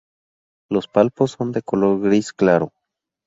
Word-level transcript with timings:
Los 0.67 0.87
palpos 0.87 1.33
son 1.37 1.51
de 1.51 1.61
color 1.61 1.99
gris 2.01 2.33
claro. 2.33 2.71